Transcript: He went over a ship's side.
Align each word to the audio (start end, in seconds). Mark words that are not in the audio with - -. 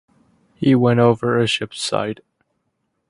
He 0.55 0.73
went 0.73 0.99
over 0.99 1.37
a 1.37 1.45
ship's 1.45 1.79
side. 1.79 2.21